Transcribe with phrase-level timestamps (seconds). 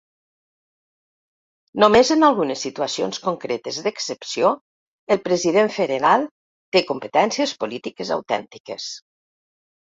[1.83, 4.53] Només en algunes situacions concretes d'excepció
[5.17, 6.25] el President Federal
[6.79, 8.89] té competències polítiques autèntiques.